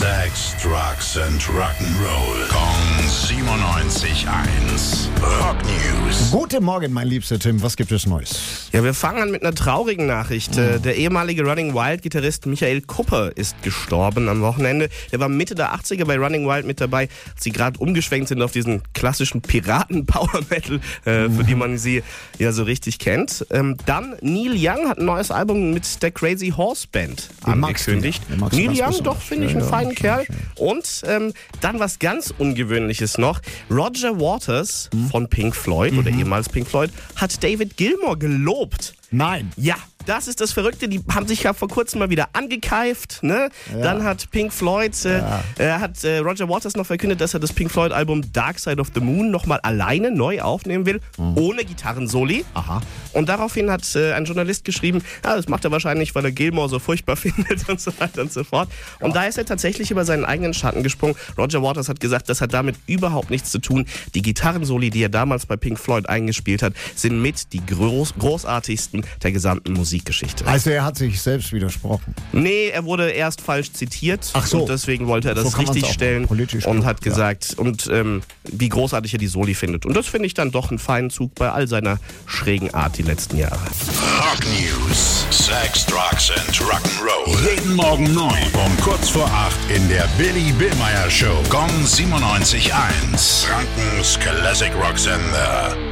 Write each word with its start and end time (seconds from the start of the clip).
Sex, 0.00 0.56
Drugs 0.62 1.18
and 1.18 1.42
Rock'n'Roll. 1.42 2.48
Kong 2.48 3.04
97.1. 3.04 5.10
Rock 5.20 5.56
News. 5.64 6.30
Guten 6.30 6.64
Morgen, 6.64 6.90
mein 6.94 7.06
liebster 7.06 7.38
Tim. 7.38 7.60
Was 7.62 7.76
gibt 7.76 7.92
es 7.92 8.06
Neues? 8.06 8.70
Ja, 8.72 8.82
wir 8.82 8.94
fangen 8.94 9.20
an 9.20 9.30
mit 9.30 9.42
einer 9.42 9.54
traurigen 9.54 10.06
Nachricht. 10.06 10.56
Äh, 10.56 10.78
Der 10.80 10.96
ehemalige 10.96 11.44
Running 11.44 11.74
Wild-Gitarrist 11.74 12.46
Michael 12.46 12.80
Kupper 12.80 13.36
ist 13.36 13.62
gestorben 13.62 14.30
am 14.30 14.40
Wochenende. 14.40 14.88
Der 15.12 15.20
war 15.20 15.28
Mitte 15.28 15.54
der 15.54 15.74
80er 15.74 16.06
bei 16.06 16.16
Running 16.16 16.46
Wild 16.48 16.64
mit 16.66 16.80
dabei, 16.80 17.10
als 17.34 17.44
sie 17.44 17.52
gerade 17.52 17.78
umgeschwenkt 17.78 18.28
sind 18.28 18.40
auf 18.40 18.52
diesen 18.52 18.80
klassischen 18.94 19.42
Piraten-Power-Metal, 19.42 20.80
äh, 21.04 21.28
für 21.28 21.44
die 21.44 21.54
man 21.54 21.76
sie 21.76 22.02
ja 22.38 22.52
so 22.52 22.62
richtig 22.62 22.98
kennt. 23.00 23.44
Ähm, 23.50 23.76
dann 23.84 24.16
Neil 24.22 24.54
Young 24.56 24.88
hat 24.88 24.96
ein 24.98 25.04
neues 25.04 25.30
Album 25.30 25.74
mit 25.74 26.02
der 26.02 26.10
Crazy 26.10 26.54
Horse 26.56 26.86
Band 26.90 27.28
Den 27.46 27.52
angekündigt. 27.64 28.22
Neil 28.30 28.70
Young, 28.72 29.02
doch, 29.04 29.20
finde 29.20 29.44
ich 29.46 29.52
Ja, 29.52 29.58
einen 29.58 29.66
ja, 29.66 29.70
feinen 29.70 29.89
schön, 29.96 30.02
Kerl. 30.02 30.26
Und 30.56 31.02
ähm, 31.06 31.32
dann 31.60 31.78
was 31.80 31.98
ganz 31.98 32.32
Ungewöhnliches 32.36 33.18
noch. 33.18 33.40
Roger 33.70 34.20
Waters 34.20 34.88
Hm? 34.92 35.08
von 35.10 35.28
Pink 35.28 35.54
Floyd 35.54 35.92
Mhm. 35.92 35.98
oder 35.98 36.10
ehemals 36.10 36.48
Pink 36.48 36.68
Floyd 36.68 36.90
hat 37.16 37.42
David 37.42 37.76
Gilmour 37.76 38.18
gelobt. 38.18 38.94
Nein. 39.10 39.50
Ja, 39.56 39.74
das 40.06 40.28
ist 40.28 40.40
das 40.40 40.52
Verrückte. 40.52 40.88
Die 40.88 41.00
haben 41.12 41.26
sich 41.26 41.42
ja 41.42 41.52
vor 41.52 41.68
kurzem 41.68 42.00
mal 42.00 42.10
wieder 42.10 42.28
angekeift. 42.32 43.22
Ne? 43.22 43.50
Dann 43.72 44.04
hat 44.04 44.30
Pink 44.30 44.52
Floyd, 44.52 44.92
äh, 45.04 45.22
äh, 45.58 45.72
hat 45.72 46.02
äh, 46.04 46.18
Roger 46.18 46.48
Waters 46.48 46.74
noch 46.76 46.86
verkündet, 46.86 47.20
dass 47.20 47.34
er 47.34 47.40
das 47.40 47.52
Pink 47.52 47.70
Floyd 47.70 47.92
Album 47.92 48.32
Dark 48.32 48.58
Side 48.58 48.80
of 48.80 48.88
the 48.94 49.00
Moon 49.00 49.30
nochmal 49.30 49.60
alleine 49.60 50.10
neu 50.10 50.40
aufnehmen 50.40 50.86
will, 50.86 51.00
ohne 51.16 51.64
Gitarrensoli. 51.64 52.44
Aha. 52.54 52.80
Und 53.12 53.28
daraufhin 53.28 53.70
hat 53.70 53.94
äh, 53.94 54.12
ein 54.12 54.24
Journalist 54.24 54.64
geschrieben, 54.64 55.02
ja, 55.24 55.36
das 55.36 55.48
macht 55.48 55.64
er 55.64 55.70
wahrscheinlich, 55.70 56.14
weil 56.14 56.24
er 56.24 56.32
Gilmore 56.32 56.68
so 56.68 56.78
furchtbar 56.78 57.16
findet 57.16 57.68
und 57.68 57.80
so 57.80 57.92
weiter 57.98 58.22
und 58.22 58.32
so 58.32 58.44
fort. 58.44 58.68
Und 59.00 59.16
da 59.16 59.24
ist 59.24 59.38
er 59.38 59.44
tatsächlich 59.44 59.90
über 59.90 60.04
seinen 60.04 60.24
eigenen 60.24 60.54
Schatten 60.54 60.82
gesprungen. 60.82 61.16
Roger 61.36 61.62
Waters 61.62 61.88
hat 61.88 62.00
gesagt, 62.00 62.28
das 62.28 62.40
hat 62.40 62.52
damit 62.52 62.76
überhaupt 62.86 63.30
nichts 63.30 63.50
zu 63.50 63.58
tun. 63.58 63.86
Die 64.14 64.22
Gitarrensoli, 64.22 64.90
die 64.90 65.02
er 65.02 65.08
damals 65.08 65.46
bei 65.46 65.56
Pink 65.56 65.78
Floyd 65.78 66.08
eingespielt 66.08 66.62
hat, 66.62 66.74
sind 66.94 67.20
mit 67.20 67.52
die 67.52 67.64
groß, 67.64 68.14
großartigsten 68.18 69.04
der 69.22 69.32
gesamten 69.32 69.76
Musikgeschichte. 69.90 70.46
Also 70.46 70.70
er 70.70 70.84
hat 70.84 70.96
sich 70.96 71.20
selbst 71.20 71.52
widersprochen. 71.52 72.14
Nee, 72.32 72.68
er 72.68 72.84
wurde 72.84 73.10
erst 73.10 73.40
falsch 73.40 73.72
zitiert 73.72 74.30
Ach 74.34 74.46
so. 74.46 74.60
und 74.60 74.68
deswegen 74.68 75.08
wollte 75.08 75.30
er 75.30 75.34
das 75.34 75.44
So 75.44 75.50
kann 75.50 75.64
man's 75.64 75.74
richtig 75.74 75.90
auch 75.90 75.94
stellen 75.94 76.26
politisch 76.28 76.64
und 76.64 76.84
hat 76.84 77.04
ja. 77.04 77.10
gesagt, 77.10 77.54
und 77.56 77.88
ähm, 77.92 78.22
wie 78.44 78.68
großartig 78.68 79.14
er 79.14 79.18
die 79.18 79.26
Soli 79.26 79.54
findet. 79.54 79.86
Und 79.86 79.96
das 79.96 80.06
finde 80.06 80.26
ich 80.26 80.34
dann 80.34 80.52
doch 80.52 80.70
einen 80.70 80.78
feinen 80.78 81.10
Zug 81.10 81.34
bei 81.34 81.50
all 81.50 81.66
seiner 81.66 81.98
schrägen 82.26 82.72
Art 82.72 82.98
die 82.98 83.02
letzten 83.02 83.36
Jahre. 83.36 83.58
Rock 83.58 84.44
News. 84.46 85.26
Sex, 85.30 85.86
Drugs 85.86 86.30
and 86.30 86.56
Rock'n'Roll. 86.60 87.50
Jeden 87.50 87.74
Morgen 87.74 88.14
9 88.14 88.32
um 88.64 88.76
kurz 88.84 89.08
vor 89.08 89.26
8 89.26 89.56
in 89.74 89.88
der 89.88 90.08
Billy 90.16 90.52
Billmeyer 90.52 91.10
Show. 91.10 91.42
Gong 91.48 91.70
97.1. 91.84 93.44
Frankens 93.44 94.18
Classic 94.20 94.72
Rock 94.74 94.98
Sender. 94.98 95.89